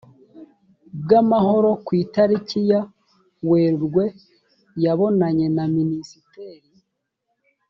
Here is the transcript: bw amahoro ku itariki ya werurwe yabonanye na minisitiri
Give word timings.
bw 1.01 1.09
amahoro 1.21 1.69
ku 1.85 1.91
itariki 2.03 2.59
ya 2.71 2.81
werurwe 3.49 4.05
yabonanye 4.83 5.45
na 5.55 5.65
minisitiri 5.75 6.67